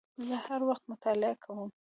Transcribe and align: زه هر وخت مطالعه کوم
زه 0.27 0.35
هر 0.47 0.61
وخت 0.69 0.83
مطالعه 0.91 1.33
کوم 1.43 1.69